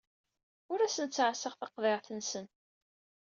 Ur 0.71 0.79
asen-ttɛassaɣ 0.81 1.53
taqḍiɛt-nsen. 1.55 2.45